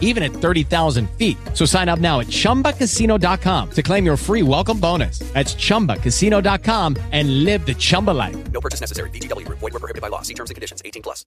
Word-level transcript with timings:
even 0.00 0.22
at 0.22 0.32
30,000 0.32 1.10
feet. 1.18 1.36
So 1.52 1.66
sign 1.66 1.90
up 1.90 1.98
now 1.98 2.20
at 2.20 2.28
chumbacasino.com 2.28 3.70
to 3.72 3.82
claim 3.82 4.06
your 4.06 4.16
free 4.16 4.42
welcome 4.42 4.80
bonus. 4.80 5.18
That's 5.34 5.54
chumbacasino.com 5.54 6.96
and 7.12 7.44
live 7.44 7.66
the 7.66 7.74
Chumba 7.74 8.12
life. 8.12 8.36
No 8.52 8.60
purchase 8.60 8.80
necessary. 8.80 9.10
VGW 9.10 9.44
Group. 9.44 9.58
Void 9.58 9.72
were 9.72 9.80
prohibited 9.80 10.00
by 10.00 10.08
law. 10.08 10.22
See 10.22 10.34
terms 10.34 10.50
and 10.50 10.54
conditions. 10.54 10.80
18 10.84 11.02
plus. 11.02 11.26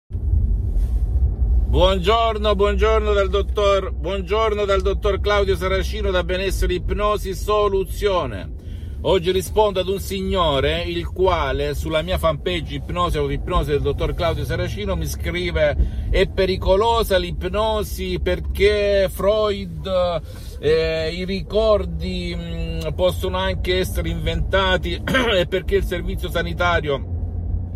Buongiorno, 1.70 2.56
buongiorno 2.56 3.12
dal 3.12 3.30
dottor, 3.30 3.92
buongiorno 3.92 4.64
dal 4.64 4.82
dottor 4.82 5.20
Claudio 5.20 5.54
Saracino 5.58 6.12
da 6.12 6.24
Benessere 6.24 6.76
Ipnosi 6.76 7.36
Soluzione. 7.36 8.54
Oggi 9.02 9.32
rispondo 9.32 9.82
ad 9.82 9.90
un 9.90 10.00
signore 10.00 10.82
il 10.84 11.06
quale 11.08 11.76
sulla 11.76 12.02
mia 12.02 12.18
fanpage 12.18 12.76
ipnosi 12.76 13.18
o 13.18 13.30
ipnosi 13.30 13.72
del 13.72 13.82
dottor 13.82 14.16
Claudio 14.16 14.46
Saracino 14.46 14.96
mi 14.96 15.06
scrive 15.06 15.97
è 16.10 16.28
pericolosa 16.28 17.18
l'ipnosi 17.18 18.20
perché 18.22 19.10
Freud 19.12 20.22
eh, 20.60 21.12
i 21.14 21.26
ricordi 21.26 22.36
mh, 22.36 22.94
possono 22.94 23.38
anche 23.38 23.80
essere 23.80 24.10
inventati 24.10 25.02
e 25.38 25.46
perché 25.48 25.76
il 25.76 25.84
servizio 25.84 26.30
sanitario 26.30 27.16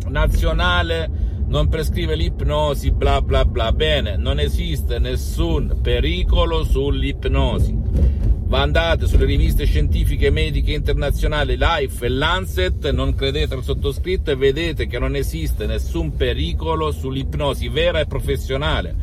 nazionale 0.08 1.10
non 1.46 1.68
prescrive 1.68 2.16
l'ipnosi 2.16 2.90
bla 2.90 3.20
bla 3.20 3.44
bla. 3.44 3.72
Bene 3.72 4.16
non 4.16 4.40
esiste 4.40 4.98
nessun 4.98 5.78
pericolo 5.82 6.64
sull'ipnosi 6.64 8.21
andate 8.60 9.06
sulle 9.06 9.24
riviste 9.24 9.64
scientifiche 9.64 10.28
mediche 10.28 10.72
internazionali 10.72 11.56
Life 11.56 12.04
e 12.04 12.08
Lancet, 12.10 12.90
non 12.90 13.14
credete 13.14 13.54
al 13.54 13.62
sottoscritto 13.62 14.30
e 14.30 14.36
vedete 14.36 14.86
che 14.86 14.98
non 14.98 15.16
esiste 15.16 15.64
nessun 15.64 16.14
pericolo 16.16 16.90
sull'ipnosi 16.90 17.68
vera 17.68 18.00
e 18.00 18.06
professionale, 18.06 18.94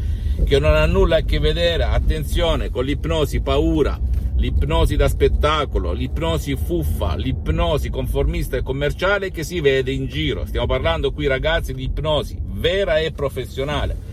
che 0.46 0.60
non 0.60 0.76
ha 0.76 0.86
nulla 0.86 1.18
a 1.18 1.22
che 1.22 1.40
vedere, 1.40 1.84
attenzione, 1.84 2.70
con 2.70 2.86
l'ipnosi 2.86 3.42
paura, 3.42 4.00
l'ipnosi 4.36 4.96
da 4.96 5.08
spettacolo, 5.08 5.94
l'ipnosi 5.94 6.56
fuffa, 6.56 7.16
l'ipnosi 7.16 7.90
conformista 7.90 8.56
e 8.58 8.62
commerciale 8.62 9.32
che 9.32 9.44
si 9.44 9.62
vede 9.62 9.92
in 9.92 10.06
giro. 10.06 10.46
Stiamo 10.46 10.68
parlando 10.68 11.12
qui 11.12 11.26
ragazzi 11.26 11.74
di 11.74 11.86
ipnosi 11.86 12.38
vera 12.44 13.00
e 13.00 13.12
professionale. 13.12 14.08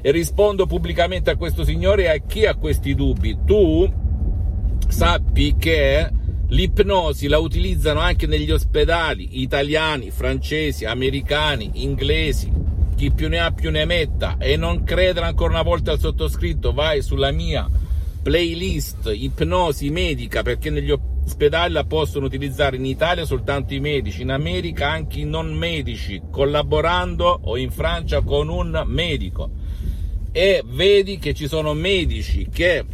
E 0.00 0.10
rispondo 0.10 0.64
pubblicamente 0.64 1.28
a 1.28 1.36
questo 1.36 1.64
signore 1.64 2.04
e 2.04 2.08
a 2.08 2.16
chi 2.26 2.46
ha 2.46 2.54
questi 2.54 2.94
dubbi. 2.94 3.36
Tu 3.44 3.99
sappi 4.90 5.56
che 5.56 6.10
l'ipnosi 6.48 7.28
la 7.28 7.38
utilizzano 7.38 8.00
anche 8.00 8.26
negli 8.26 8.50
ospedali 8.50 9.40
italiani, 9.40 10.10
francesi, 10.10 10.84
americani, 10.84 11.70
inglesi, 11.74 12.50
chi 12.96 13.10
più 13.10 13.28
ne 13.28 13.38
ha 13.38 13.52
più 13.52 13.70
ne 13.70 13.84
metta 13.84 14.36
e 14.38 14.56
non 14.56 14.82
credere 14.82 15.26
ancora 15.26 15.52
una 15.52 15.62
volta 15.62 15.92
al 15.92 16.00
sottoscritto, 16.00 16.72
vai 16.72 17.02
sulla 17.02 17.30
mia 17.30 17.68
playlist 18.22 19.10
ipnosi 19.14 19.88
medica 19.90 20.42
perché 20.42 20.68
negli 20.68 20.90
ospedali 20.90 21.72
la 21.72 21.84
possono 21.84 22.26
utilizzare 22.26 22.76
in 22.76 22.84
Italia 22.84 23.24
soltanto 23.24 23.72
i 23.72 23.80
medici, 23.80 24.22
in 24.22 24.30
America 24.30 24.90
anche 24.90 25.20
i 25.20 25.24
non 25.24 25.54
medici, 25.54 26.20
collaborando 26.30 27.40
o 27.44 27.56
in 27.56 27.70
Francia 27.70 28.20
con 28.22 28.48
un 28.48 28.82
medico. 28.86 29.50
E 30.32 30.62
vedi 30.66 31.18
che 31.18 31.32
ci 31.32 31.48
sono 31.48 31.74
medici 31.74 32.48
che 32.52 32.84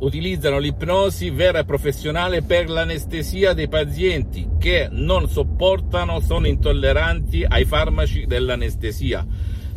utilizzano 0.00 0.58
l'ipnosi 0.58 1.30
vera 1.30 1.60
e 1.60 1.64
professionale 1.64 2.42
per 2.42 2.68
l'anestesia 2.68 3.52
dei 3.52 3.68
pazienti 3.68 4.48
che 4.58 4.88
non 4.90 5.28
sopportano, 5.28 6.20
sono 6.20 6.46
intolleranti 6.46 7.44
ai 7.46 7.64
farmaci 7.64 8.26
dell'anestesia. 8.26 9.26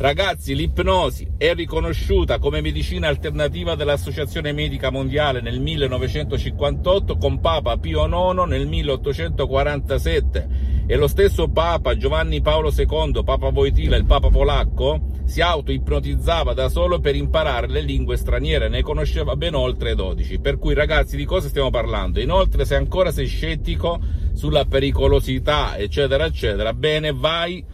Ragazzi, 0.02 0.56
l'ipnosi 0.56 1.28
è 1.36 1.54
riconosciuta 1.54 2.38
come 2.38 2.60
medicina 2.60 3.06
alternativa 3.06 3.76
dall'Associazione 3.76 4.52
Medica 4.52 4.90
Mondiale 4.90 5.40
nel 5.40 5.60
1958 5.60 7.16
con 7.18 7.38
Papa 7.38 7.76
Pio 7.76 8.04
IX 8.06 8.48
nel 8.48 8.66
1847 8.66 10.48
e 10.86 10.96
lo 10.96 11.06
stesso 11.06 11.48
Papa 11.48 11.96
Giovanni 11.96 12.40
Paolo 12.40 12.72
II, 12.76 13.22
Papa 13.22 13.50
Voitila, 13.50 13.96
il 13.96 14.04
Papa 14.04 14.28
polacco, 14.28 15.11
si 15.24 15.40
auto-ipnotizzava 15.40 16.52
da 16.52 16.68
solo 16.68 17.00
per 17.00 17.16
imparare 17.16 17.68
le 17.68 17.80
lingue 17.80 18.16
straniere, 18.16 18.68
ne 18.68 18.82
conosceva 18.82 19.36
ben 19.36 19.54
oltre 19.54 19.94
12. 19.94 20.38
Per 20.40 20.58
cui 20.58 20.74
ragazzi 20.74 21.16
di 21.16 21.24
cosa 21.24 21.48
stiamo 21.48 21.70
parlando? 21.70 22.20
Inoltre 22.20 22.64
se 22.64 22.74
ancora 22.74 23.10
sei 23.10 23.26
scettico 23.26 24.00
sulla 24.32 24.64
pericolosità 24.64 25.76
eccetera 25.76 26.24
eccetera, 26.24 26.72
bene 26.72 27.12
vai 27.12 27.64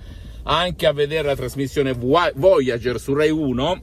anche 0.45 0.87
a 0.87 0.93
vedere 0.93 1.29
la 1.29 1.37
trasmissione 1.37 1.93
Voyager 1.93 2.99
su 2.99 3.13
Rai 3.15 3.31
1 3.31 3.81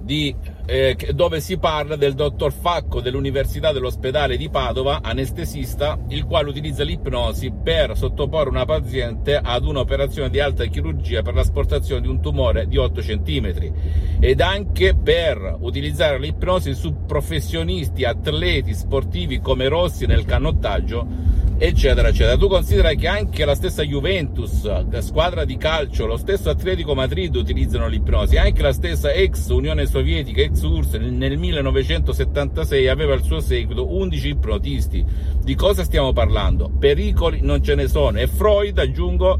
di, 0.00 0.34
eh, 0.66 0.96
dove 1.12 1.40
si 1.40 1.58
parla 1.58 1.96
del 1.96 2.14
dottor 2.14 2.52
Facco 2.52 3.00
dell'Università 3.00 3.72
dell'ospedale 3.72 4.36
di 4.36 4.48
Padova, 4.48 5.00
anestesista, 5.02 5.98
il 6.08 6.24
quale 6.24 6.48
utilizza 6.48 6.84
l'ipnosi 6.84 7.52
per 7.52 7.96
sottoporre 7.96 8.48
una 8.48 8.64
paziente 8.64 9.36
ad 9.36 9.66
un'operazione 9.66 10.30
di 10.30 10.40
alta 10.40 10.64
chirurgia 10.64 11.22
per 11.22 11.34
l'asportazione 11.34 12.00
di 12.00 12.08
un 12.08 12.20
tumore 12.20 12.66
di 12.66 12.78
8 12.78 13.00
cm 13.00 13.72
ed 14.20 14.40
anche 14.40 14.94
per 14.94 15.56
utilizzare 15.60 16.18
l'ipnosi 16.18 16.74
su 16.74 17.04
professionisti, 17.06 18.04
atleti 18.04 18.74
sportivi 18.74 19.40
come 19.40 19.68
Rossi 19.68 20.06
nel 20.06 20.24
canottaggio 20.24 21.42
eccetera 21.58 22.08
eccetera. 22.08 22.36
Tu 22.36 22.48
considera 22.48 22.92
che 22.94 23.06
anche 23.06 23.44
la 23.44 23.54
stessa 23.54 23.82
Juventus 23.82 24.64
la 24.64 25.00
squadra 25.00 25.44
di 25.44 25.56
calcio 25.56 26.06
lo 26.06 26.16
stesso 26.16 26.50
Atletico 26.50 26.94
Madrid 26.94 27.34
utilizzano 27.34 27.86
l'ipnosi. 27.88 28.36
Anche 28.36 28.62
la 28.62 28.72
stessa 28.72 29.12
ex 29.12 29.48
Unione 29.48 29.86
Sovietica 29.86 30.40
ex 30.40 30.62
URSS 30.62 30.94
nel 30.94 31.38
1976 31.38 32.88
aveva 32.88 33.14
al 33.14 33.22
suo 33.22 33.40
seguito 33.40 33.92
11 33.92 34.28
ipnotisti. 34.28 35.04
Di 35.42 35.54
cosa 35.54 35.84
stiamo 35.84 36.12
parlando? 36.12 36.70
pericoli 36.78 37.40
non 37.42 37.62
ce 37.62 37.74
ne 37.74 37.88
sono. 37.88 38.18
E 38.18 38.26
Freud 38.26 38.78
aggiungo 38.78 39.38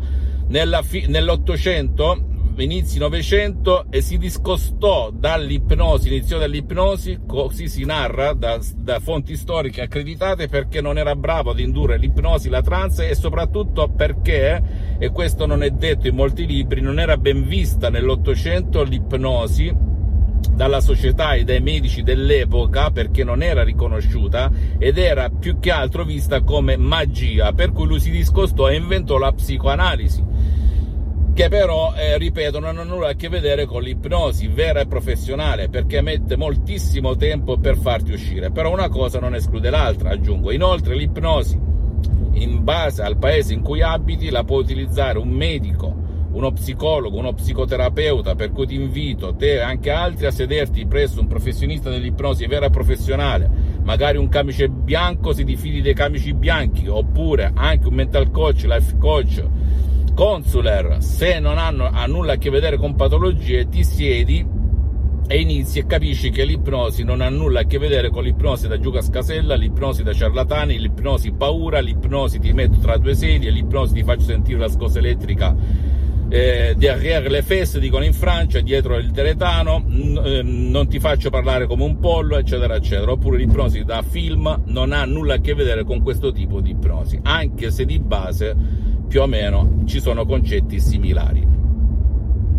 nell'Ottocento 0.49 2.33
inizi 2.63 2.99
Novecento 2.99 3.87
e 3.91 4.01
si 4.01 4.17
discostò 4.17 5.11
dall'ipnosi, 5.11 6.09
iniziò 6.09 6.39
dall'ipnosi, 6.39 7.21
così 7.27 7.69
si 7.69 7.85
narra 7.85 8.33
da, 8.33 8.61
da, 8.77 9.01
fonti 9.01 9.37
storiche 9.37 9.83
accreditate 9.83 10.49
perché 10.49 10.81
non 10.81 10.97
era 10.99 11.17
bravo 11.17 11.51
ad 11.51 11.59
indurre 11.59 11.99
l'ipnosi, 11.99 12.49
la 12.49 12.63
trance 12.63 13.09
e 13.09 13.15
soprattutto 13.15 13.89
perché, 13.89 14.97
e 14.99 15.11
questo 15.11 15.47
non 15.47 15.63
è 15.63 15.71
detto 15.71 16.07
in 16.07 16.15
molti 16.15 16.47
libri, 16.47 16.81
non 16.81 17.01
era 17.01 17.17
ben 17.17 17.47
vista 17.47 17.91
nell'Ottocento 17.91 18.83
l'ipnosi 18.83 19.93
dalla 20.53 20.81
società 20.81 21.35
e 21.35 21.45
dai 21.45 21.61
medici 21.61 22.03
dell'epoca 22.03 22.91
perché 22.91 23.25
non 23.25 23.43
era 23.43 23.65
riconosciuta 23.65 24.51
ed 24.79 24.99
era 24.99 25.29
più 25.31 25.59
che 25.59 25.71
altro 25.71 26.05
vista 26.05 26.43
come 26.43 26.77
magia, 26.77 27.53
per 27.53 27.73
cui 27.73 27.87
lui 27.87 28.01
si 28.01 28.11
discostò 28.11 28.69
e 28.69 28.77
inventò 28.77 29.19
la 29.19 29.33
psicoanalisi 29.33 30.34
che 31.35 31.49
però, 31.49 31.93
eh, 31.97 32.17
ripeto, 32.17 32.61
non 32.61 32.79
hanno 32.79 32.95
nulla 32.95 33.09
a 33.09 33.15
che 33.15 33.29
vedere 33.29 33.67
con 33.67 33.83
l'ipnosi 33.83 34.47
vera 34.47 34.81
e 34.81 34.87
professionale, 34.87 35.69
perché 35.69 36.01
mette 36.01 36.37
moltissimo 36.37 37.17
tempo 37.17 37.59
per 37.59 37.77
farti 37.77 38.13
uscire. 38.13 38.53
Però 38.53 38.73
una 38.73 38.89
cosa 38.89 39.19
non 39.19 39.35
esclude 39.35 39.69
l'altra, 39.69 40.11
aggiungo. 40.11 40.53
Inoltre 40.53 40.95
l'ipnosi, 40.95 41.59
in 42.35 42.63
base 42.63 43.03
al 43.03 43.17
paese 43.17 43.53
in 43.53 43.63
cui 43.63 43.83
abiti, 43.83 44.31
la 44.31 44.45
può 44.45 44.59
utilizzare 44.59 45.19
un 45.19 45.31
medico, 45.31 46.03
uno 46.31 46.53
psicologo, 46.53 47.19
uno 47.19 47.33
psicoterapeuta, 47.33 48.37
per 48.37 48.53
cui 48.53 48.67
ti 48.67 48.77
invito, 48.77 49.35
te 49.35 49.55
e 49.55 49.61
anche 49.61 49.91
altri, 49.91 50.27
a 50.27 50.31
sederti 50.31 50.87
presso 50.87 51.21
un 51.21 51.27
professionista 51.27 51.91
dell'ipnosi 51.91 52.47
vera 52.47 52.67
e 52.67 52.71
professionale, 52.71 53.51
magari 53.83 54.19
un 54.19 54.29
camice 54.29 54.69
bianco 54.69 55.33
se 55.33 55.43
ti 55.43 55.57
fidi 55.57 55.81
dei 55.81 55.95
camici 55.95 56.33
bianchi, 56.33 56.87
oppure 56.87 57.51
anche 57.55 57.89
un 57.89 57.95
mental 57.95 58.31
coach, 58.31 58.65
life 58.65 58.97
coach, 58.99 59.45
consular, 60.15 61.03
se 61.03 61.41
non 61.41 61.59
hanno 61.59 61.91
ha 61.93 62.07
nulla 62.07 62.35
a 62.35 62.37
che 62.37 62.51
vedere 62.51 62.77
con 62.77 62.95
patologie, 62.95 63.69
ti 63.69 63.85
siedi 63.85 64.47
e 65.27 65.41
inizi 65.41 65.79
e 65.79 65.87
capisci 65.87 66.31
che 66.31 66.45
l'ipnosi 66.45 67.03
non 67.03 67.21
ha 67.21 67.29
nulla 67.29 67.61
a 67.61 67.65
che 67.65 67.79
vedere 67.79 68.11
con 68.11 68.23
l'ipnosi 68.23 68.69
da 68.69 68.79
giuca 68.79 69.01
scasella, 69.01 69.55
l'ipnosi 69.55 70.03
da 70.03 70.13
ciarlatani, 70.13 70.79
l'ipnosi 70.79 71.33
paura, 71.33 71.81
l'ipnosi 71.81 72.39
ti 72.39 72.53
metto 72.53 72.79
tra 72.79 72.97
due 72.99 73.15
sedie, 73.15 73.51
l'ipnosi 73.51 73.95
ti 73.95 74.05
faccio 74.05 74.25
sentire 74.25 74.59
la 74.59 74.69
scossa 74.69 74.99
elettrica 74.99 75.55
eh, 76.29 76.75
derrière 76.77 77.29
le 77.29 77.43
fesse, 77.43 77.79
dicono 77.79 78.05
in 78.05 78.13
Francia, 78.13 78.61
dietro 78.61 78.97
il 78.97 79.11
teletano, 79.11 79.85
n- 79.87 80.21
eh, 80.25 80.43
non 80.43 80.89
ti 80.89 80.99
faccio 80.99 81.31
parlare 81.31 81.67
come 81.67 81.85
un 81.85 81.99
pollo, 81.99 82.37
eccetera, 82.39 82.77
eccetera. 82.77 83.13
Oppure 83.13 83.39
l'ipnosi 83.39 83.85
da 83.85 84.03
film 84.03 84.63
non 84.67 84.93
ha 84.93 85.05
nulla 85.05 85.35
a 85.35 85.39
che 85.39 85.55
vedere 85.55 85.85
con 85.85 86.03
questo 86.03 86.33
tipo 86.33 86.61
di 86.61 86.71
ipnosi, 86.71 87.19
anche 87.23 87.71
se 87.71 87.85
di 87.85 87.99
base 87.99 88.57
più 89.07 89.23
o 89.23 89.27
meno 89.27 89.83
ci 89.87 90.01
sono 90.01 90.25
concetti 90.25 90.81
similari. 90.81 91.47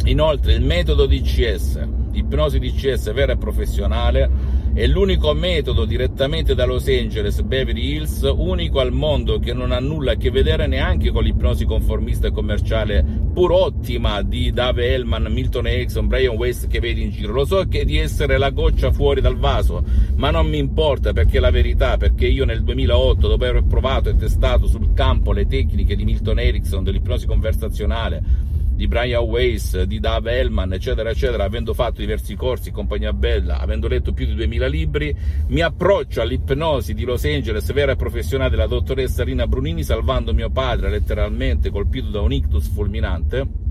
Inoltre 0.05 0.53
il 0.53 0.63
metodo 0.63 1.05
DCS, 1.07 1.87
ipnosi 2.11 2.59
DCS 2.59 3.11
vera 3.13 3.33
e 3.33 3.37
professionale, 3.37 4.29
è 4.75 4.87
l'unico 4.87 5.33
metodo 5.33 5.85
direttamente 5.85 6.53
da 6.53 6.65
Los 6.65 6.89
Angeles, 6.89 7.41
Beverly 7.43 7.93
Hills, 7.93 8.29
unico 8.35 8.81
al 8.81 8.91
mondo 8.91 9.39
che 9.39 9.53
non 9.53 9.71
ha 9.71 9.79
nulla 9.79 10.11
a 10.11 10.15
che 10.15 10.31
vedere 10.31 10.67
neanche 10.67 11.11
con 11.11 11.23
l'ipnosi 11.23 11.63
conformista 11.63 12.27
e 12.27 12.33
commerciale 12.33 13.01
pur 13.33 13.53
ottima 13.53 14.21
di 14.21 14.51
Dave 14.51 14.93
Hellman, 14.93 15.31
Milton 15.31 15.67
Erickson, 15.67 16.07
Brian 16.07 16.35
West 16.35 16.67
che 16.67 16.81
vedi 16.81 17.03
in 17.03 17.11
giro. 17.11 17.31
Lo 17.31 17.45
so 17.45 17.65
che 17.69 17.85
di 17.85 17.97
essere 17.97 18.37
la 18.37 18.49
goccia 18.49 18.91
fuori 18.91 19.21
dal 19.21 19.37
vaso, 19.37 19.81
ma 20.15 20.29
non 20.29 20.45
mi 20.49 20.57
importa 20.57 21.13
perché 21.13 21.37
è 21.37 21.39
la 21.39 21.51
verità, 21.51 21.95
perché 21.95 22.27
io 22.27 22.43
nel 22.43 22.61
2008, 22.61 23.29
dopo 23.29 23.45
aver 23.45 23.63
provato 23.63 24.09
e 24.09 24.17
testato 24.17 24.67
sul 24.67 24.93
campo 24.93 25.31
le 25.31 25.47
tecniche 25.47 25.95
di 25.95 26.03
Milton 26.03 26.39
Erickson, 26.39 26.83
dell'ipnosi 26.83 27.25
conversazionale, 27.25 28.21
di 28.75 28.87
Brian 28.87 29.23
Weiss, 29.23 29.81
di 29.83 29.99
Dave 29.99 30.37
Hellman, 30.37 30.73
eccetera, 30.73 31.09
eccetera, 31.09 31.45
avendo 31.45 31.73
fatto 31.73 32.01
diversi 32.01 32.35
corsi, 32.35 32.71
compagnia 32.71 33.13
bella, 33.13 33.59
avendo 33.59 33.87
letto 33.87 34.13
più 34.13 34.25
di 34.25 34.35
2000 34.35 34.67
libri, 34.67 35.15
mi 35.47 35.61
approccio 35.61 36.21
all'ipnosi 36.21 36.93
di 36.93 37.05
Los 37.05 37.23
Angeles 37.23 37.71
vera 37.71 37.93
e 37.93 37.95
professionale 37.95 38.49
della 38.49 38.67
dottoressa 38.67 39.23
Rina 39.23 39.47
Brunini, 39.47 39.83
salvando 39.83 40.33
mio 40.33 40.49
padre 40.49 40.89
letteralmente 40.89 41.69
colpito 41.69 42.09
da 42.09 42.21
un 42.21 42.33
ictus 42.33 42.67
fulminante 42.67 43.64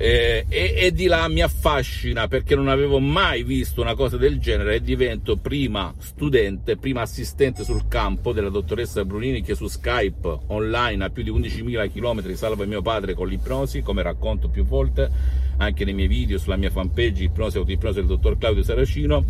e, 0.00 0.74
e, 0.76 0.92
di 0.92 1.06
là 1.06 1.26
mi 1.26 1.40
affascina 1.40 2.28
perché 2.28 2.54
non 2.54 2.68
avevo 2.68 3.00
mai 3.00 3.42
visto 3.42 3.80
una 3.80 3.96
cosa 3.96 4.16
del 4.16 4.38
genere 4.38 4.76
e 4.76 4.80
divento 4.80 5.36
prima 5.36 5.92
studente, 5.98 6.76
prima 6.76 7.00
assistente 7.00 7.64
sul 7.64 7.88
campo 7.88 8.32
della 8.32 8.48
dottoressa 8.48 9.04
Brunini 9.04 9.42
che 9.42 9.56
su 9.56 9.66
Skype 9.66 10.38
online 10.46 11.04
a 11.04 11.10
più 11.10 11.24
di 11.24 11.32
11.000 11.32 11.90
km 11.90 12.32
salva 12.34 12.64
mio 12.64 12.80
padre 12.80 13.14
con 13.14 13.26
l'ipnosi, 13.26 13.82
come 13.82 14.02
racconto 14.02 14.48
più 14.48 14.64
volte 14.64 15.10
anche 15.56 15.84
nei 15.84 15.94
miei 15.94 16.06
video 16.06 16.38
sulla 16.38 16.54
mia 16.54 16.70
fanpage 16.70 17.24
ipnosi 17.24 17.56
autoipnosi 17.56 17.96
del 17.96 18.06
dottor 18.06 18.38
Claudio 18.38 18.62
Saracino 18.62 19.24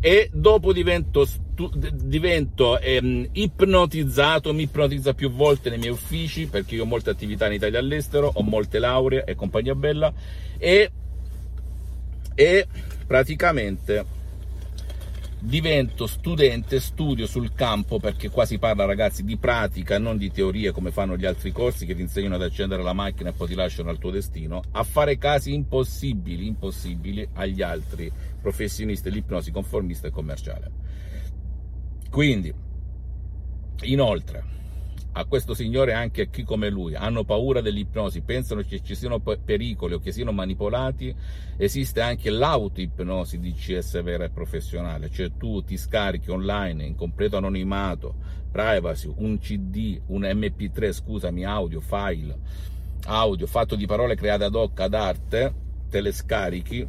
e 0.00 0.30
dopo 0.32 0.72
divento, 0.72 1.26
stu- 1.26 1.70
divento 1.74 2.78
ehm, 2.78 3.28
ipnotizzato, 3.32 4.54
mi 4.54 4.62
ipnotizza 4.62 5.12
più 5.12 5.30
volte 5.30 5.68
nei 5.68 5.78
miei 5.78 5.92
uffici 5.92 6.46
perché 6.46 6.74
io 6.74 6.84
ho 6.84 6.86
molte 6.86 7.10
attività 7.10 7.46
in 7.46 7.52
Italia 7.52 7.78
e 7.78 7.82
all'estero, 7.82 8.30
ho 8.32 8.42
molte 8.42 8.78
lauree 8.78 9.24
e 9.24 9.34
compagnia 9.34 9.74
bella 9.74 10.12
e, 10.56 10.90
e 12.34 12.66
praticamente 13.06 14.18
divento 15.40 16.06
studente, 16.06 16.80
studio 16.80 17.26
sul 17.26 17.52
campo 17.54 17.98
perché 17.98 18.28
qua 18.28 18.44
si 18.44 18.58
parla 18.58 18.84
ragazzi 18.84 19.24
di 19.24 19.36
pratica, 19.36 19.98
non 19.98 20.18
di 20.18 20.30
teoria 20.30 20.72
come 20.72 20.90
fanno 20.90 21.16
gli 21.16 21.24
altri 21.24 21.50
corsi 21.50 21.86
che 21.86 21.94
ti 21.94 22.02
insegnano 22.02 22.34
ad 22.34 22.42
accendere 22.42 22.82
la 22.82 22.92
macchina 22.92 23.30
e 23.30 23.32
poi 23.32 23.48
ti 23.48 23.54
lasciano 23.54 23.90
al 23.90 23.98
tuo 23.98 24.10
destino, 24.10 24.62
a 24.72 24.82
fare 24.82 25.16
casi 25.16 25.54
impossibili, 25.54 26.46
impossibili 26.46 27.26
agli 27.34 27.62
altri 27.62 28.12
professionisti 28.40 29.08
dell'ipnosi 29.08 29.50
conformista 29.50 30.08
e 30.08 30.10
commerciale. 30.10 30.70
Quindi, 32.10 32.52
inoltre, 33.82 34.44
a 35.12 35.24
questo 35.24 35.54
signore 35.54 35.92
e 35.92 35.94
anche 35.94 36.22
a 36.22 36.26
chi 36.26 36.44
come 36.44 36.70
lui. 36.70 36.94
Hanno 36.94 37.24
paura 37.24 37.60
dell'ipnosi, 37.60 38.20
pensano 38.20 38.62
che 38.62 38.82
ci 38.82 38.94
siano 38.94 39.20
pericoli 39.20 39.94
o 39.94 39.98
che 39.98 40.12
siano 40.12 40.32
manipolati, 40.32 41.14
esiste 41.56 42.00
anche 42.00 42.30
l'autoipnosi 42.30 43.38
di 43.38 43.52
CS 43.52 44.02
vera 44.02 44.24
e 44.24 44.30
professionale, 44.30 45.10
cioè 45.10 45.32
tu 45.36 45.62
ti 45.62 45.76
scarichi 45.76 46.30
online 46.30 46.84
in 46.84 46.94
completo 46.94 47.36
anonimato, 47.36 48.14
privacy, 48.50 49.12
un 49.16 49.38
CD, 49.38 50.00
un 50.06 50.22
MP3, 50.22 50.92
scusami, 50.92 51.44
audio, 51.44 51.80
file, 51.80 52.38
audio 53.06 53.46
fatto 53.46 53.76
di 53.76 53.86
parole 53.86 54.14
create 54.14 54.44
ad 54.44 54.54
hoc 54.54 54.78
ad 54.80 54.94
arte, 54.94 55.54
te 55.88 56.00
le 56.00 56.12
scarichi 56.12 56.86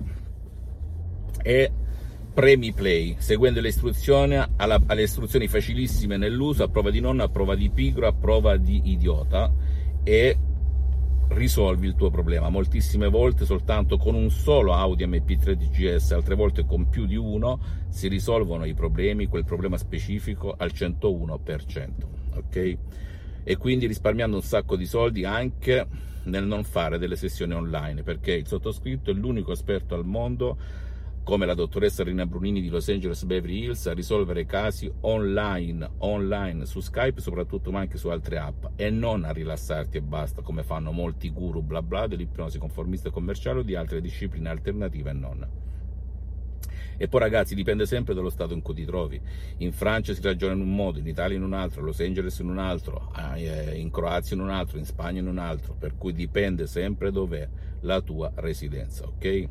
e 1.44 1.71
premi 2.33 2.72
play, 2.72 3.16
seguendo 3.19 3.60
le 3.60 3.69
istruzioni, 3.69 4.38
alla, 4.56 4.81
alle 4.86 5.04
istruzioni 5.04 5.48
facilissime 5.48 6.18
nell'uso, 6.18 6.63
a 6.63 6.69
prova 6.69 6.89
di 6.89 7.00
nonno, 7.00 7.24
a 7.24 7.30
prova 7.30 7.56
di 7.56 7.69
pigro, 7.69 8.07
a 8.07 8.13
prova 8.13 8.57
di 8.57 8.81
idiota 8.92 9.51
e 10.04 10.38
risolvi 11.30 11.88
il 11.88 11.95
tuo 11.95 12.10
problema. 12.10 12.50
Moltissime 12.50 13.07
volte 13.10 13.45
soltanto 13.45 13.98
con 13.98 14.16
un 14.16 14.30
solo 14.30 14.74
Audi 14.74 15.06
MP3 15.06 15.54
DGS, 15.54 16.12
altre 16.12 16.36
volte 16.36 16.66
con 16.66 16.89
più 16.89 17.06
di 17.06 17.16
uno, 17.16 17.60
si 17.89 18.07
risolvono 18.07 18.66
i 18.66 18.74
problemi, 18.74 19.28
quel 19.28 19.45
problema 19.45 19.78
specifico 19.78 20.56
al 20.57 20.72
101%. 20.74 21.89
Ok? 22.36 22.78
E 23.44 23.57
quindi 23.57 23.88
risparmiando 23.88 24.38
un 24.38 24.44
sacco 24.44 24.75
di 24.75 24.86
soldi 24.86 25.25
anche 25.25 25.88
nel 26.24 26.45
non 26.45 26.63
fare 26.63 26.98
delle 26.98 27.16
sessioni 27.16 27.54
online, 27.54 28.04
perché 28.04 28.33
il 28.33 28.48
sottoscritto 28.48 29.10
è 29.10 29.13
l'unico 29.13 29.51
esperto 29.51 29.95
al 29.95 30.06
mondo 30.06 30.57
come 31.31 31.45
la 31.45 31.54
dottoressa 31.54 32.04
Rina 32.04 32.25
Brunini 32.25 32.60
di 32.60 32.68
Los 32.68 32.89
Angeles 32.89 33.24
Beverly 33.24 33.63
Hills, 33.63 33.88
a 33.88 33.94
risolvere 33.94 34.45
casi 34.45 34.92
online, 35.00 35.92
online 36.00 36.66
su 36.66 36.81
Skype 36.81 37.22
soprattutto, 37.22 37.72
ma 37.72 37.80
anche 37.80 37.98
su 37.98 38.10
altre 38.10 38.38
app 38.38 38.66
e 38.75 38.89
non 38.89 39.24
a 39.24 39.31
rilassarti 39.31 39.95
e 39.95 40.01
basta, 40.01 40.42
come 40.42 40.62
fanno 40.63 40.92
molti 40.92 41.30
guru 41.30 41.62
bla 41.62 41.81
bla 41.81 42.06
dell'ipnosi 42.07 42.60
conformista 42.60 43.07
e 43.07 43.12
commerciale 43.13 43.60
o 43.60 43.63
di 43.63 43.75
altre 43.75 44.01
discipline 44.01 44.50
alternative 44.50 45.10
e 45.10 45.13
non. 45.13 45.50
E 46.98 47.07
poi 47.07 47.22
ragazzi 47.22 47.56
dipende 47.56 47.86
sempre 47.86 48.13
dallo 48.13 48.30
stato 48.30 48.54
in 48.54 48.62
cui 48.62 48.74
ti 48.74 48.83
trovi. 48.83 49.18
In 49.60 49.72
Francia 49.72 50.13
si 50.13 50.22
ragiona 50.22 50.56
in 50.56 50.60
un 50.60 50.75
modo, 50.75 51.00
in 51.00 51.07
Italia 51.07 51.38
in 51.38 51.44
un 51.44 51.54
altro, 51.54 51.80
a 51.80 51.86
Los 51.86 52.01
Angeles 52.01 52.39
in 52.39 52.50
un 52.50 52.57
altro, 52.57 53.10
eh, 53.38 53.80
in 53.80 53.89
Croazia 53.89 54.36
in 54.36 54.42
un 54.42 54.50
altro, 54.50 54.78
in 54.78 54.86
Spagna 54.86 55.22
in 55.22 55.28
un 55.28 55.38
altro, 55.38 55.78
per 55.80 55.95
cui 55.95 56.12
dipende 56.12 56.68
sempre 56.68 57.10
dov'è 57.10 57.48
la 57.83 58.01
tua 58.01 58.33
residenza, 58.36 59.06
ok? 59.07 59.48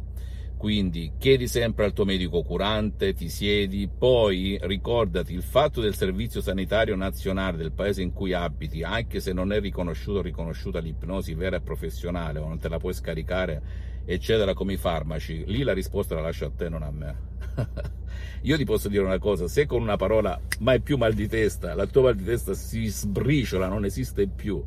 Quindi 0.60 1.12
chiedi 1.16 1.48
sempre 1.48 1.86
al 1.86 1.94
tuo 1.94 2.04
medico 2.04 2.42
curante, 2.42 3.14
ti 3.14 3.30
siedi, 3.30 3.88
poi 3.88 4.58
ricordati 4.60 5.32
il 5.32 5.42
fatto 5.42 5.80
del 5.80 5.94
servizio 5.94 6.42
sanitario 6.42 6.94
nazionale 6.96 7.56
del 7.56 7.72
paese 7.72 8.02
in 8.02 8.12
cui 8.12 8.34
abiti, 8.34 8.82
anche 8.82 9.20
se 9.20 9.32
non 9.32 9.54
è 9.54 9.60
riconosciuto 9.60 10.18
o 10.18 10.22
riconosciuta 10.22 10.78
l'ipnosi 10.78 11.32
vera 11.32 11.56
e 11.56 11.62
professionale 11.62 12.40
o 12.40 12.46
non 12.46 12.58
te 12.58 12.68
la 12.68 12.78
puoi 12.78 12.92
scaricare, 12.92 13.62
eccetera, 14.04 14.52
come 14.52 14.74
i 14.74 14.76
farmaci, 14.76 15.44
lì 15.46 15.62
la 15.62 15.72
risposta 15.72 16.14
la 16.14 16.20
lascio 16.20 16.44
a 16.44 16.50
te, 16.54 16.68
non 16.68 16.82
a 16.82 16.90
me. 16.90 17.16
Io 18.42 18.58
ti 18.58 18.64
posso 18.66 18.90
dire 18.90 19.02
una 19.02 19.18
cosa, 19.18 19.48
se 19.48 19.64
con 19.64 19.80
una 19.80 19.96
parola 19.96 20.38
mai 20.58 20.82
più 20.82 20.98
mal 20.98 21.14
di 21.14 21.26
testa, 21.26 21.74
la 21.74 21.86
tua 21.86 22.02
mal 22.02 22.16
di 22.16 22.24
testa 22.24 22.52
si 22.52 22.86
sbriciola, 22.86 23.66
non 23.66 23.86
esiste 23.86 24.26
più, 24.26 24.62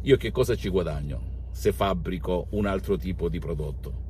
io 0.00 0.16
che 0.16 0.30
cosa 0.30 0.54
ci 0.54 0.70
guadagno 0.70 1.44
se 1.50 1.72
fabbrico 1.72 2.46
un 2.52 2.64
altro 2.64 2.96
tipo 2.96 3.28
di 3.28 3.38
prodotto? 3.38 4.05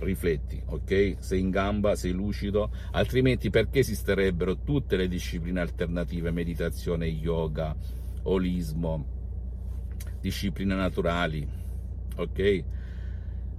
Rifletti, 0.00 0.60
ok? 0.64 1.16
Sei 1.18 1.40
in 1.40 1.50
gamba, 1.50 1.94
sei 1.94 2.12
lucido, 2.12 2.70
altrimenti 2.92 3.50
perché 3.50 3.80
esisterebbero 3.80 4.58
tutte 4.58 4.96
le 4.96 5.08
discipline 5.08 5.60
alternative, 5.60 6.30
meditazione, 6.30 7.06
yoga, 7.06 7.74
olismo, 8.22 9.06
discipline 10.20 10.74
naturali, 10.74 11.46
ok? 12.16 12.64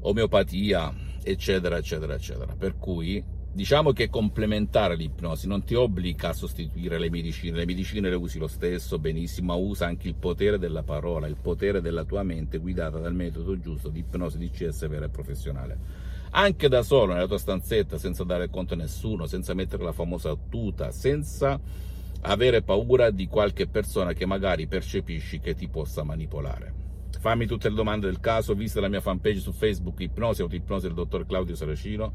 Omeopatia, 0.01 0.93
eccetera, 1.23 1.77
eccetera, 1.77 2.13
eccetera. 2.13 2.55
Per 2.55 2.77
cui 2.77 3.23
diciamo 3.53 3.91
che 3.91 4.05
è 4.05 4.09
complementare 4.09 4.95
l'ipnosi, 4.95 5.47
non 5.47 5.63
ti 5.63 5.75
obbliga 5.75 6.29
a 6.29 6.33
sostituire 6.33 6.97
le 6.97 7.09
medicine, 7.09 7.57
le 7.57 7.65
medicine 7.65 8.09
le 8.09 8.15
usi 8.15 8.39
lo 8.39 8.47
stesso 8.47 8.97
benissimo, 8.97 9.47
ma 9.47 9.59
usa 9.59 9.85
anche 9.85 10.07
il 10.07 10.15
potere 10.15 10.57
della 10.57 10.83
parola, 10.83 11.27
il 11.27 11.37
potere 11.39 11.81
della 11.81 12.05
tua 12.05 12.23
mente 12.23 12.57
guidata 12.59 12.97
dal 12.97 13.13
metodo 13.13 13.59
giusto 13.59 13.89
di 13.89 13.99
ipnosi 13.99 14.37
di 14.37 14.49
CS 14.49 14.87
vera 14.87 15.05
e 15.05 15.09
professionale 15.09 16.09
anche 16.31 16.67
da 16.67 16.83
solo 16.83 17.13
nella 17.13 17.27
tua 17.27 17.37
stanzetta 17.37 17.97
senza 17.97 18.23
dare 18.23 18.49
conto 18.49 18.73
a 18.73 18.77
nessuno, 18.77 19.25
senza 19.25 19.53
mettere 19.53 19.83
la 19.83 19.91
famosa 19.91 20.35
tuta, 20.49 20.91
senza 20.91 21.59
avere 22.21 22.61
paura 22.61 23.09
di 23.09 23.27
qualche 23.27 23.67
persona 23.67 24.13
che 24.13 24.25
magari 24.25 24.67
percepisci 24.67 25.39
che 25.39 25.55
ti 25.55 25.67
possa 25.67 26.03
manipolare. 26.03 26.73
Fammi 27.19 27.45
tutte 27.45 27.69
le 27.69 27.75
domande 27.75 28.07
del 28.07 28.19
caso, 28.19 28.53
visita 28.53 28.81
la 28.81 28.87
mia 28.87 29.01
fanpage 29.01 29.39
su 29.39 29.51
Facebook 29.51 29.99
Ipnosi 29.99 30.41
Autoipnosi 30.41 30.87
del 30.87 30.95
dottor 30.95 31.25
Claudio 31.25 31.55
Saracino 31.55 32.13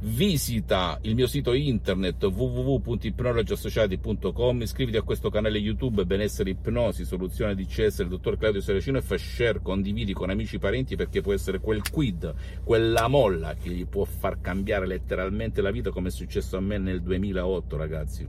visita 0.00 0.96
il 1.02 1.16
mio 1.16 1.26
sito 1.26 1.52
internet 1.54 2.22
www.ipnologiassociati.com 2.22 4.62
iscriviti 4.62 4.96
a 4.96 5.02
questo 5.02 5.28
canale 5.28 5.58
youtube 5.58 6.06
benessere 6.06 6.50
ipnosi 6.50 7.04
soluzione 7.04 7.56
di 7.56 7.66
CS 7.66 7.96
del 7.98 8.06
dottor 8.06 8.38
Claudio 8.38 8.60
Seracino 8.60 8.98
e 8.98 9.02
fa 9.02 9.18
share 9.18 9.60
condividi 9.60 10.12
con 10.12 10.30
amici 10.30 10.54
e 10.54 10.60
parenti 10.60 10.94
perché 10.94 11.20
può 11.20 11.32
essere 11.32 11.58
quel 11.58 11.82
quid 11.90 12.32
quella 12.62 13.08
molla 13.08 13.54
che 13.54 13.70
gli 13.70 13.86
può 13.86 14.04
far 14.04 14.40
cambiare 14.40 14.86
letteralmente 14.86 15.60
la 15.60 15.72
vita 15.72 15.90
come 15.90 16.06
è 16.08 16.12
successo 16.12 16.56
a 16.56 16.60
me 16.60 16.78
nel 16.78 17.02
2008 17.02 17.76
ragazzi. 17.76 18.24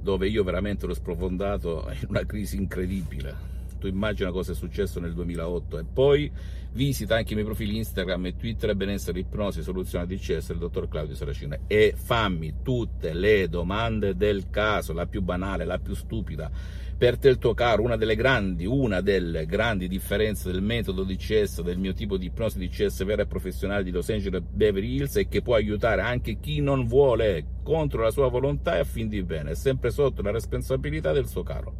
Dove 0.00 0.28
io 0.28 0.42
veramente 0.44 0.86
l'ho 0.86 0.94
sprofondato 0.94 1.90
in 2.00 2.06
una 2.08 2.24
crisi 2.24 2.56
incredibile 2.56 3.55
tu 3.78 3.86
immagina 3.86 4.30
cosa 4.30 4.52
è 4.52 4.54
successo 4.54 5.00
nel 5.00 5.14
2008 5.14 5.78
e 5.78 5.84
poi 5.84 6.30
visita 6.76 7.16
anche 7.16 7.32
i 7.32 7.34
miei 7.34 7.46
profili 7.46 7.76
Instagram 7.76 8.26
e 8.26 8.36
Twitter 8.36 8.74
benessere 8.76 9.20
ipnosi 9.20 9.62
soluzione 9.62 10.06
DCS 10.06 10.48
del 10.48 10.58
dottor 10.58 10.88
Claudio 10.88 11.14
Saracino. 11.14 11.56
E 11.66 11.94
fammi 11.96 12.56
tutte 12.62 13.14
le 13.14 13.48
domande 13.48 14.14
del 14.14 14.50
caso 14.50 14.92
la 14.92 15.06
più 15.06 15.22
banale 15.22 15.64
la 15.64 15.78
più 15.78 15.94
stupida. 15.94 16.50
Per 16.98 17.18
te 17.18 17.28
il 17.28 17.36
tuo 17.36 17.52
caro, 17.52 17.82
una 17.82 17.96
delle 17.96 18.14
grandi, 18.14 18.64
una 18.64 19.02
delle 19.02 19.44
grandi 19.44 19.86
differenze 19.86 20.50
del 20.50 20.62
metodo 20.62 21.04
DCS, 21.04 21.60
del 21.60 21.76
mio 21.76 21.92
tipo 21.92 22.16
di 22.16 22.26
ipnosi 22.26 22.58
DCS 22.58 23.04
vera 23.04 23.22
e 23.22 23.26
professionale 23.26 23.82
di 23.82 23.90
Los 23.90 24.08
Angeles 24.08 24.42
Beverly 24.50 24.94
Hills 24.94 25.16
è 25.16 25.28
che 25.28 25.42
può 25.42 25.56
aiutare 25.56 26.00
anche 26.00 26.38
chi 26.40 26.60
non 26.60 26.86
vuole 26.86 27.44
contro 27.62 28.02
la 28.02 28.10
sua 28.10 28.28
volontà 28.28 28.76
e 28.76 28.80
a 28.80 28.84
fin 28.84 29.08
di 29.08 29.22
bene, 29.22 29.54
sempre 29.54 29.90
sotto 29.90 30.22
la 30.22 30.30
responsabilità 30.30 31.12
del 31.12 31.26
suo 31.26 31.42
caro. 31.42 31.74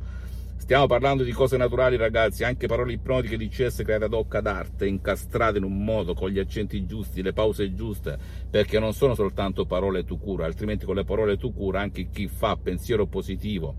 Stiamo 0.67 0.87
parlando 0.89 1.23
di 1.23 1.31
cose 1.31 1.57
naturali, 1.57 1.97
ragazzi, 1.97 2.43
anche 2.43 2.67
parole 2.67 2.95
ipnotiche 2.95 3.37
di 3.37 3.47
CS 3.47 3.83
create 3.85 4.07
ad 4.07 4.13
hoc 4.13 4.35
ad 4.35 4.49
arte, 4.49 4.89
incastrate 4.89 5.59
in 5.59 5.63
un 5.63 5.85
modo, 5.85 6.13
con 6.13 6.29
gli 6.29 6.41
accenti 6.41 6.85
giusti, 6.87 7.23
le 7.23 7.33
pause 7.33 7.73
giuste, 7.73 8.19
perché 8.51 8.81
non 8.81 8.93
sono 8.93 9.15
soltanto 9.15 9.65
parole 9.65 10.05
tu 10.05 10.19
cura, 10.19 10.45
altrimenti 10.45 10.85
con 10.85 10.97
le 10.97 11.05
parole 11.05 11.37
tu 11.37 11.55
cura 11.55 11.83
anche 11.83 12.09
chi 12.11 12.27
fa 12.27 12.57
pensiero 12.57 13.07
positivo 13.07 13.77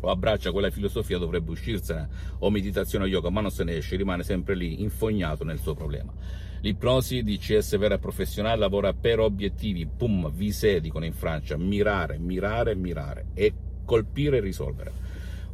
o 0.00 0.08
abbraccia 0.08 0.52
quella 0.52 0.70
filosofia 0.70 1.18
dovrebbe 1.18 1.50
uscirsene, 1.50 2.08
o 2.38 2.48
meditazione 2.48 3.04
o 3.04 3.08
yoga, 3.08 3.28
ma 3.28 3.42
non 3.42 3.50
se 3.50 3.64
ne 3.64 3.76
esce, 3.76 3.96
rimane 3.96 4.22
sempre 4.22 4.54
lì 4.54 4.80
infognato 4.80 5.44
nel 5.44 5.58
suo 5.58 5.74
problema. 5.74 6.14
L'ipnosi 6.62 7.24
di 7.24 7.36
CS 7.36 7.76
vera 7.76 7.96
e 7.96 7.98
professionale 7.98 8.58
lavora 8.58 8.94
per 8.94 9.20
obiettivi, 9.20 9.86
pum, 9.86 10.32
vi 10.32 10.50
dicono 10.80 11.04
in 11.04 11.12
Francia, 11.12 11.58
mirare, 11.58 12.16
mirare, 12.16 12.74
mirare 12.74 13.26
e 13.34 13.52
colpire 13.84 14.38
e 14.38 14.40
risolvere. 14.40 15.05